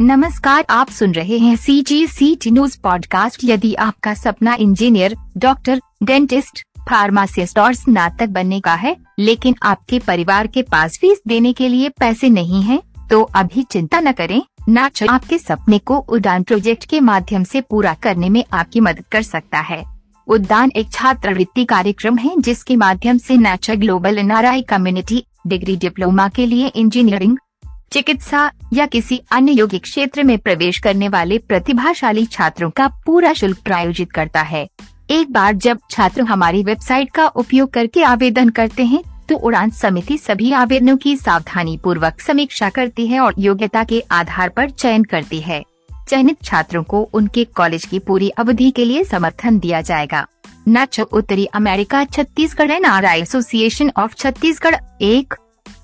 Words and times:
नमस्कार, 0.00 0.64
आप 0.70 0.90
सुन 0.90 1.12
रहे 1.12 1.38
हैं 1.38 1.56
C 1.56 1.80
G 1.82 2.06
C 2.06 2.34
T 2.34 2.50
news 2.50 2.78
podcast 2.82 3.40
यदि 3.44 3.72
आपका 3.74 4.12
सपना 4.14 4.54
इंजीनियर, 4.54 5.14
डॉक्टर, 5.36 5.80
डेंटिस्ट, 6.02 6.62
फार्मासिस्ट 6.90 7.58
और 7.58 7.74
स्नातक 7.74 8.28
बनने 8.28 8.60
का 8.60 8.74
है, 8.74 8.94
लेकिन 9.18 9.54
आपके 9.62 9.98
परिवार 9.98 10.46
के 10.46 10.62
पास 10.62 10.96
फ़ीस 10.98 11.20
देने 11.28 11.52
के 11.52 11.68
लिए 11.68 11.88
पैसे 11.88 12.28
नहीं 12.28 12.62
है 12.62 12.80
तो 13.10 13.22
अभी 13.22 13.62
चिंता 13.62 14.00
न 14.00 14.12
करें। 14.12 14.40
नाच 14.68 15.02
आपके 15.02 15.38
सपने 15.38 15.78
को 15.78 15.98
उड़ान 15.98 16.42
प्रोजेक्ट 16.42 16.84
के 16.84 17.00
माध्यम 17.00 17.44
से 17.44 17.60
पूरा 17.60 17.94
करने 17.94 18.28
में 18.28 18.44
आपकी 18.52 18.80
मदद 18.80 19.04
कर 19.12 19.22
सकता 19.22 19.60
है। 19.60 19.82
उद्यान 20.28 20.72
एक 20.76 20.90
छात्रवृत्ति 20.92 21.64
कार्यक्रम 21.64 22.16
है, 22.16 22.34
जिसके 22.38 22.76
माध्यम 22.76 23.18
से 23.18 23.36
nature 23.36 23.76
global 23.76 24.18
NRI 24.18 24.62
community 24.62 25.24
degree 25.46 25.76
diploma 25.76 26.28
के 26.28 26.46
लिए 26.46 26.66
इंजीनियरिंग, 26.66 27.36
चिकित्सा 27.92 28.50
या 28.72 28.86
किसी 28.86 29.20
अन्य 29.32 29.52
योगिक 29.52 29.82
क्षेत्र 29.82 30.22
में 30.22 30.36
प्रवेश 30.38 30.78
करने 30.78 31.08
वाले 31.08 31.38
प्रतिभाशाली 31.38 32.24
छात्रों 32.26 32.70
का 32.70 32.88
पूरा 33.06 33.32
शुल्क 33.32 33.58
प्रायोजित 33.64 34.12
करता 34.12 34.42
है। 34.42 34.66
एक 35.10 35.32
बार 35.32 35.54
जब 35.54 35.78
छात्र 35.90 36.22
हमारी 36.22 36.62
वेबसाइट 36.62 37.10
का 37.10 37.26
उपयोग 37.28 37.70
करके 37.70 38.02
आवेदन 38.04 38.48
करते 38.50 38.84
हैं 38.84 39.02
तो 39.28 39.36
उड़ान 39.36 39.70
समिति 39.70 40.16
सभी 40.18 40.52
आवेदनों 40.52 40.96
की 40.96 41.16
सावधानी 41.16 41.76
पूर्वक 41.76 42.20
समीक्षा 42.20 42.68
करती 42.70 43.06
है 43.06 43.20
और 43.20 43.34
योग्यता 43.38 43.84
के 43.84 44.00
आधार 44.10 44.48
पर 44.48 44.70
चयन 44.70 45.04
करती 45.04 45.40
है। 45.40 45.62
चयनित 46.08 46.42
छात्रों 46.44 46.82
को 46.82 47.02
उनके 47.14 47.44
कॉलेज 47.46 47.84
की 47.84 47.98
पूरी 47.98 48.28
अवधि 48.30 48.70
के 48.70 48.84
लिए 48.84 49.04
समर्थन 49.04 49.58
दिया 49.58 49.80
जाएगा। 49.80 50.26
नच 50.68 51.00
उत्तरी 51.02 51.44
America, 51.46 52.04
Chhattisgarh 52.04 52.70
N 52.70 52.84
R 52.84 53.04
association 53.06 53.90
of 53.96 54.14
Chhattisgarh, 54.14 54.76
एक 55.02 55.34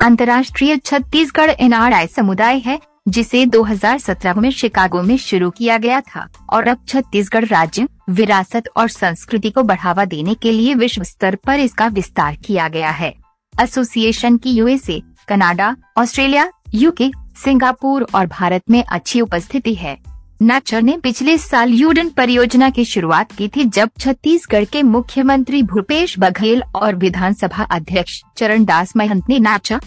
अंतर्राष्ट्रीय 0.00 0.76
छत्तीसगढ़ 0.76 1.50
एन 1.50 1.72
आर 1.72 1.92
आई 1.92 2.06
समुदाय 2.06 2.58
है 2.58 2.78
जिसे 3.08 3.44
2017 3.46 4.36
में 4.36 4.50
शिकागो 4.50 5.02
में 5.02 5.16
शुरू 5.18 5.50
किया 5.50 5.76
गया 5.78 6.00
था 6.00 6.26
और 6.50 6.68
अब 6.68 6.84
छत्तीसगढ़ 6.88 7.44
राज्य 7.44 7.86
विरासत 8.10 8.68
और 8.76 8.88
संस्कृति 8.88 9.50
को 9.50 9.62
बढ़ावा 9.62 10.04
देने 10.04 10.34
के 10.34 10.52
लिए 10.52 10.74
विश्व 10.74 11.02
स्तर 11.02 11.36
पर 11.36 11.60
इसका 11.60 11.86
विस्तार 11.86 12.36
किया 12.44 12.68
गया 12.68 12.90
है। 12.90 13.14
एसोसिएशन 13.54 14.36
की 14.36 14.50
USA 14.50 15.00
Canada, 15.28 15.74
Australia 15.98 16.50
UK 16.74 17.10
Singapore 17.44 18.06
और 18.14 18.26
भारत 18.26 18.62
में 18.70 18.82
अच्छी 18.84 19.20
उपस्थिति 19.20 19.74
है। 19.74 19.96
नाचर 20.40 20.82
ने 20.82 20.96
पिछले 20.96 21.36
साल 21.38 21.70
यूडन 21.70 22.08
परियोजना 22.08 22.68
की 22.70 22.84
शुरुआत 22.84 23.30
की 23.32 23.46
थी, 23.48 23.64
जब 23.64 23.90
छत्तीसगढ़ 23.98 24.64
के 24.64 24.82
मुख्यमंत्री 24.82 25.62
भूपेश 25.62 26.18
बघेल 26.18 26.62
और 26.74 26.94
विधानसभा 26.94 27.64
अध्यक्ष 27.64 28.20
चरण 28.36 28.64
दास 28.64 28.92
महंत 28.96 29.28
ने 29.28 29.38
नाचा 29.38 29.78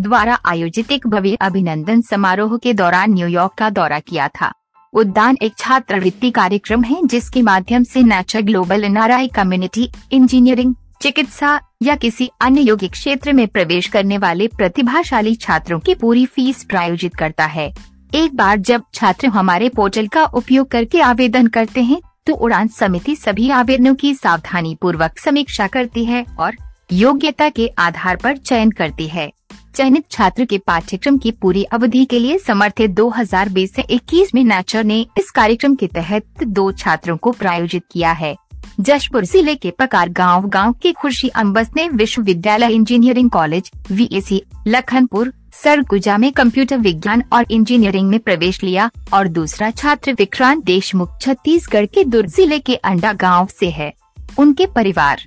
द्वारा 0.00 0.38
आयोजित 0.44 0.92
एक 0.92 1.06
भव्य 1.06 1.36
अभिनंदन 1.40 2.00
समारोह 2.00 2.56
के 2.56 2.72
दौरान 2.72 3.12
न्यूयॉर्क 3.12 3.52
का 3.58 3.70
दौरा 3.70 3.98
किया 4.00 4.28
था। 4.30 4.52
उद्यान 4.92 5.36
एक 5.42 5.52
छात्रवृत्ति 5.58 6.30
कार्यक्रम 6.30 6.82
है, 6.82 7.00
जिसके 7.04 7.42
माध्यम 7.42 7.84
से 7.84 8.02
नेचर 8.02 8.42
ग्लोबल 8.42 8.84
एनआरआई 8.84 9.28
कम्युनिटी 9.28 9.88
इंजीनियरिंग, 10.12 10.74
चिकित्सा 11.02 11.60
या 11.82 11.96
किसी 11.96 12.30
अन्य 12.40 12.60
योगिक 12.60 12.92
क्षेत्र 12.92 13.32
में 13.32 13.46
प्रवेश 13.48 13.86
करने 13.86 14.18
वाले 14.18 14.48
प्रतिभाशाली 14.48 15.34
छात्रों 15.34 15.80
की 15.80 15.94
पूरी 15.94 16.26
फ़ीस 16.26 16.64
प्रायोजित 16.64 17.14
करता 17.14 17.46
है। 17.46 17.72
एक 18.14 18.34
बार 18.36 18.58
जब 18.58 18.82
छात्र 18.94 19.26
हमारे 19.26 19.68
पोर्टल 19.68 20.06
का 20.06 20.24
उपयोग 20.34 20.68
करके 20.70 21.00
आवेदन 21.00 21.46
करते 21.46 21.82
हैं 21.82 22.00
तो 22.26 22.34
उड़ान 22.34 22.68
समिति 22.68 23.14
सभी 23.16 23.48
आवेदनों 23.50 23.94
की 23.94 24.14
सावधानी 24.14 24.74
पूर्वक 24.82 25.18
समीक्षा 25.18 25.66
करती 25.66 26.04
है 26.04 26.24
और 26.38 26.56
योग्यता 26.92 27.48
के 27.48 27.66
आधार 27.78 28.16
पर 28.16 28.36
चयन 28.36 28.70
करती 28.70 29.08
है। 29.08 29.30
चयनित 29.74 30.04
छात्र 30.10 30.44
के 30.44 30.58
पाठ्यक्रम 30.58 31.18
की 31.18 31.30
पूरी 31.32 31.64
अवधि 31.64 32.04
के 32.04 32.18
लिए 32.18 32.38
समर्थित 32.38 32.90
2020 32.90 33.74
से 33.74 33.82
21 33.90 34.34
में 34.34 34.42
नेचर 34.44 34.84
ने 34.84 35.00
इस 35.18 35.30
कार्यक्रम 35.30 35.74
के 35.74 35.86
तहत 35.86 36.44
दो 36.44 36.70
छात्रों 36.72 37.16
को 37.16 37.32
प्रायोजित 37.32 37.84
किया 37.92 38.12
है। 38.12 38.34
जशपुर 38.80 39.24
ज़िले 39.24 39.54
के 39.54 39.70
पकार 39.70 40.08
गाँव 40.08 40.48
गाँव 40.48 40.72
के 40.72 40.92
खुर्शी 40.92 41.28
अम्बस 41.28 41.70
ने 41.76 41.88
विश्वविद्यालय 41.88 42.72
engineering 42.72 43.30
college 43.30 43.70
VAC 43.90 44.42
Lakhanpur 44.66 45.32
Surguja 45.54 46.16
में 46.18 46.32
कंप्यूटर 46.32 46.78
विज्ञान 46.78 47.22
और 47.32 47.44
इंजीनियरिंग 47.50 48.08
में 48.10 48.18
प्रवेश 48.20 48.62
लिया 48.62 48.90
और 49.12 49.28
दूसरा 49.28 49.70
छात्र 49.70 50.12
विक्रांत 50.12 50.64
देशमुख 50.64 51.18
छत्तीसगढ़ 51.20 51.86
के 51.86 52.04
दुर्ग 52.04 52.28
ज़िले 52.28 52.58
के 52.58 52.74
अंडा 52.74 53.12
गाँव 53.12 53.48
से 53.60 53.70
है। 53.70 53.92
उनके 54.38 54.66
परिवार 54.66 55.22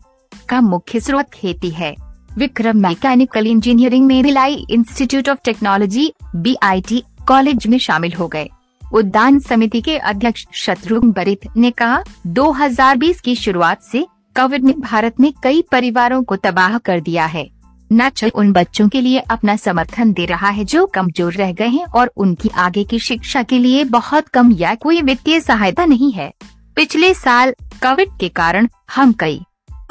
का 0.49 0.61
मुख्य 0.61 0.99
स्रोत 0.99 1.29
खेती 1.33 1.69
है। 1.69 1.95
विक्रम 2.37 2.77
मैकेनिकल 2.77 3.47
इंजीनियरिंग 3.47 4.05
में 4.05 4.21
Bhilai 4.23 4.65
institute 4.69 5.29
of 5.29 5.39
technology, 5.45 6.11
BIT 6.35 7.03
college 7.27 7.67
में 7.67 7.77
शामिल 7.77 8.13
हो 8.13 8.27
गए। 8.27 8.49
उद्यान 8.93 9.39
समिति 9.39 9.81
के 9.81 9.97
अध्यक्ष 9.97 10.45
शत्रुघ्न 10.53 11.11
बरित 11.11 11.47
ने 11.57 11.71
कहा 11.71 12.03
2020 12.27 13.21
की 13.21 13.35
शुरुआत 13.35 13.81
से 13.81 14.05
कोविड 14.35 14.63
ने 14.63 14.73
भारत 14.79 15.19
में 15.19 15.31
कई 15.43 15.61
परिवारों 15.71 16.23
को 16.23 16.35
तबाह 16.35 16.77
कर 16.77 16.99
दिया 16.99 17.25
है। 17.25 17.49
नच 17.91 18.23
उन 18.25 18.51
बच्चों 18.51 18.87
के 18.89 19.01
लिए 19.01 19.19
अपना 19.19 19.55
समर्थन 19.55 20.11
दे 20.13 20.25
रहा 20.25 20.49
है 20.49 20.65
जो 20.65 20.85
कमज़ोर 20.85 21.33
रह 21.33 21.51
गए 21.51 21.67
हैं 21.67 21.85
और 21.85 22.11
उनकी 22.17 22.49
आगे 22.49 22.83
की 22.83 22.99
शिक्षा 22.99 23.43
के 23.43 23.59
लिए 23.59 23.83
बहुत 23.83 24.27
कम 24.27 24.51
या 24.51 24.73
कोई 24.75 25.01
वित्तीय 25.01 25.39
सहायता 25.39 25.85
नहीं 25.85 26.11
है। 26.11 26.31
पिछले 26.75 27.13
साल, 27.13 27.51
कोविड 27.51 28.17
के 28.19 28.29
कारण 28.29 28.67
हम 28.95 29.13
कई 29.13 29.41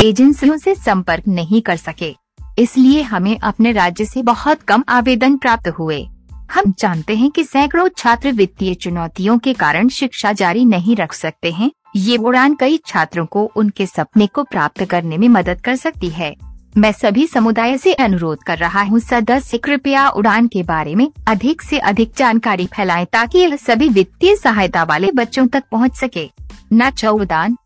एजेंसियों 0.05 0.57
से 0.57 0.75
संपर्क 0.75 1.29
नहीं 1.29 1.63
कर 1.63 1.77
सके। 1.77 2.15
इसलिए 2.59 3.03
हमें 3.03 3.39
अपने 3.39 3.73
राज्य 3.73 4.05
से 4.05 4.23
बहुत 4.23 4.63
कम 4.63 4.85
आवेदन 4.89 5.37
प्राप्त 5.37 5.69
हुए। 5.69 6.07
हम 6.53 6.73
जानते 6.79 7.17
हैं 7.17 7.31
कि 7.31 7.45
सैकड़ों 7.45 7.89
छात्र 7.89 8.33
वित्तीय 8.33 8.75
चुनौतियों 8.75 9.39
के 9.39 9.53
कारण 9.53 9.89
शिक्षा 9.89 10.33
जारी 10.33 10.65
नहीं 10.65 10.97
रख 10.97 11.13
सकते 11.13 11.51
हैं। 11.51 11.71
ये 11.97 12.17
उड़ान 12.17 12.55
कई 12.55 12.79
छात्रों 12.87 13.27
को 13.27 13.45
उनके 13.57 13.87
सपने 13.87 14.27
को 14.27 14.43
प्राप्त 14.45 14.85
करने 14.85 15.19
में 15.19 15.29
मदद 15.29 15.61
कर 15.61 15.77
सकती 15.77 16.09
है। 16.09 16.35
मैं 16.79 16.91
सभी 16.93 17.27
समुदाय 17.27 17.77
से 17.79 17.93
अनुरोध 17.95 18.43
कर 18.43 18.59
रहा 18.59 18.83
हूँ 18.83 18.99
सदस्य 19.01 19.59
कृपया 19.59 20.09
उड़ान 20.09 20.49
के 20.49 20.63
बारे 20.63 20.95
में 20.95 21.09
अधिक 21.29 21.63
से 21.63 21.79
अधिक 21.79 22.13
जानकारी 22.17 22.67
फैलाएँ 22.67 23.07
ताकि 23.07 23.39
यह 23.39 23.57
सभी 23.57 23.89
वित्तीय 23.89 24.37
सहायता 24.37 24.83
वाले 24.83 25.11
बच्चों 25.15 25.47
तक 25.47 25.65
पहुँच 25.73 25.97
सके 25.97 26.29
न 26.73 26.91
उड़ान 27.09 27.57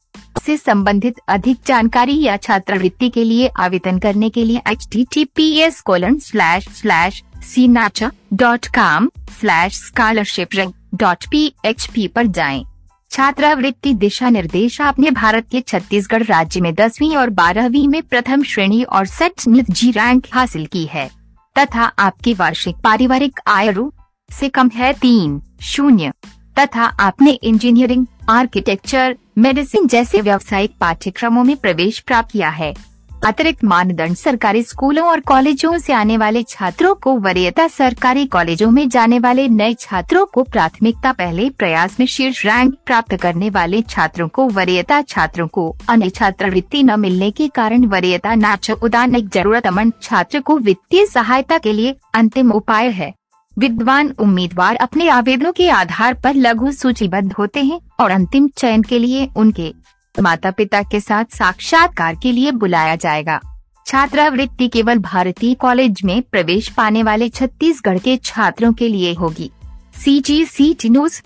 से 0.44 0.56
संबंधित 0.56 1.14
अधिक 1.28 1.58
जानकारी 1.66 2.20
या 2.22 2.36
छात्रवृत्ति 2.36 3.08
के 3.10 3.24
लिए 3.24 3.50
आवेदन 3.58 3.98
करने 3.98 4.30
के 4.30 4.44
लिए 4.44 4.62
H 4.68 4.88
T 4.92 5.04
T 5.04 5.24
P 5.24 5.50
S 5.60 5.80
colon 5.80 6.18
slash 6.18 6.68
slash 6.68 7.22
सी 7.44 7.68
नाचा 7.68 8.10
dot 8.32 8.66
com 8.66 9.10
slash 9.40 9.84
scholarship 9.86 10.72
dot 10.94 11.26
P 11.30 11.52
H 11.64 11.86
P 11.86 12.06
पर 12.08 12.26
जाएँ। 12.26 12.64
छात्रवृत्ति 13.10 13.92
दिशा 13.94 14.28
निर्देश 14.30 14.80
आपने 14.80 15.10
भारत 15.10 15.46
के 15.50 15.60
छत्तीसगढ़ 15.60 16.22
राज्य 16.22 16.60
में 16.60 16.74
दसवीं 16.74 17.16
और 17.16 17.30
बारहवीं 17.30 17.86
में 17.88 18.02
प्रथम 18.02 18.42
श्रेणी 18.42 18.82
और 18.82 19.06
सेट 19.06 19.42
जी 19.48 19.90
रैंक 19.90 20.26
हासिल 20.32 20.66
की 20.66 20.84
है, 20.84 21.08
तथा 21.56 21.84
आपकी 21.98 22.34
वार्षिक 22.34 22.76
पारिवारिक 22.76 23.40
आय 23.46 23.74
से 24.30 24.48
कम 24.48 24.68
है 24.68 24.92
तीन, 24.92 25.40
शून्य, 25.62 26.12
तथा 26.56 26.84
आपने 27.00 27.30
इंजीनियरिंग, 27.32 28.06
आर्किटेक्चर, 28.28 29.16
मेडिसिन 29.38 29.86
जैसे 29.86 30.20
व्यावसायिक 30.20 30.74
पाठ्यक्रमों 30.80 31.44
में 31.44 31.56
प्रवेश 31.56 31.98
प्राप्त 32.00 32.30
किया 32.32 32.48
है। 32.50 32.72
अतिरिक्त 33.24 33.64
मानदंड 33.64 34.16
सरकारी 34.16 34.62
स्कूलों 34.62 35.04
और 35.06 35.20
कॉलेजों 35.20 35.76
से 35.78 35.92
आने 35.92 36.16
वाले 36.16 36.42
छात्रों 36.42 36.94
को 36.94 37.14
वरीयता 37.18 37.66
सरकारी 37.68 38.24
कॉलेजों 38.26 38.70
में 38.70 38.88
जाने 38.88 39.18
वाले 39.18 39.46
नए 39.48 39.74
छात्रों 39.74 40.24
को 40.26 40.42
प्राथमिकता 40.42 41.12
पहले 41.12 41.48
प्रयास 41.50 41.98
में 42.00 42.06
शीर्ष 42.06 42.44
रैंक 42.46 42.74
प्राप्त 42.86 43.14
करने 43.16 43.50
वाले 43.50 43.82
छात्रों 43.82 44.28
को 44.28 44.46
वरीयता 44.48 45.00
छात्रों 45.02 45.46
को 45.48 45.68
अन्य 45.88 46.08
छात्रवृत्ति 46.10 46.82
न 46.82 46.98
मिलने 47.00 47.30
के 47.30 47.48
कारण 47.48 47.84
वरीयता 47.86 48.34
नाच 48.34 48.70
उदान 48.72 49.14
एक 49.14 49.28
जरूरतमंद 49.28 49.92
छात्र 50.02 50.40
को 50.40 50.58
वित्तीय 50.58 51.06
सहायता 51.06 51.58
के 51.58 51.72
लिए 51.72 51.94
अंतिम 52.14 52.52
उपाय 52.52 52.88
है। 52.90 53.12
विद्वान 53.56 54.14
उम्मीदवार 54.18 54.76
अपने 54.76 55.08
आवेदनों 55.10 55.52
के 55.52 55.68
आधार 55.70 56.14
पर 56.14 56.34
लघु 56.36 56.72
सूचीबद्ध 56.72 57.32
होते 57.32 57.62
हैं 57.62 57.80
और 58.00 58.10
अंतिम 58.10 58.48
चयन 58.48 58.82
के 58.82 58.98
लिए 58.98 59.28
उनके 59.36 59.72
माता 60.14 60.50
पिता 60.50 60.82
के 60.82 61.00
साथ 61.00 61.24
साक्षात्कार 61.24 62.14
के 62.22 62.32
लिए 62.32 62.50
बुलाया 62.50 62.96
जाएगा। 62.96 63.40
छात्रावृत्ति 63.86 64.68
केवल 64.68 64.98
भारतीय 64.98 65.54
कॉलेज 65.54 66.02
में 66.04 66.22
प्रवेश 66.22 66.68
पाने 66.68 67.02
वाले 67.02 67.28
छत्तीसगढ़ 67.28 67.98
के 67.98 68.16
छात्रों 68.16 68.72
के 68.72 68.88
लिए 68.88 69.14
होगी। 69.14 69.50
सी 69.94 70.20
जी 70.20 70.44
सी 70.44 70.74
टी 70.74 70.88
न्यूज़ 70.88 71.20